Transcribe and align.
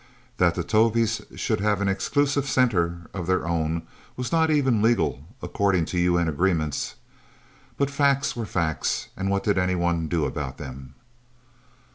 That 0.37 0.55
the 0.55 0.63
Tovies 0.63 1.21
should 1.35 1.59
have 1.61 1.79
an 1.79 1.87
exclusive 1.87 2.49
center 2.49 3.01
of 3.13 3.27
their 3.27 3.47
own 3.47 3.83
was 4.17 4.31
not 4.31 4.49
even 4.49 4.81
legal, 4.81 5.23
according 5.43 5.85
to 5.93 5.99
U.N. 5.99 6.27
agreements. 6.27 6.95
But 7.77 7.91
facts 7.91 8.35
were 8.35 8.47
facts, 8.47 9.09
and 9.15 9.29
what 9.29 9.43
did 9.43 9.59
anyone 9.59 10.07
do 10.07 10.25
about 10.25 10.57
them? 10.57 10.95